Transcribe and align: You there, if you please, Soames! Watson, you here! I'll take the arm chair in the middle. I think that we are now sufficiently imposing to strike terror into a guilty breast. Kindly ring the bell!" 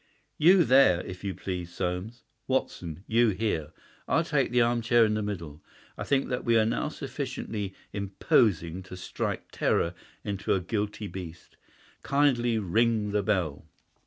You 0.39 0.63
there, 0.63 1.01
if 1.01 1.23
you 1.23 1.35
please, 1.35 1.71
Soames! 1.71 2.23
Watson, 2.47 3.03
you 3.05 3.29
here! 3.29 3.71
I'll 4.07 4.23
take 4.23 4.49
the 4.49 4.59
arm 4.59 4.81
chair 4.81 5.05
in 5.05 5.13
the 5.13 5.21
middle. 5.21 5.61
I 5.95 6.03
think 6.03 6.27
that 6.29 6.43
we 6.43 6.57
are 6.57 6.65
now 6.65 6.89
sufficiently 6.89 7.75
imposing 7.93 8.81
to 8.81 8.97
strike 8.97 9.49
terror 9.51 9.93
into 10.23 10.55
a 10.55 10.59
guilty 10.59 11.05
breast. 11.05 11.55
Kindly 12.01 12.57
ring 12.57 13.11
the 13.11 13.21
bell!" 13.21 13.67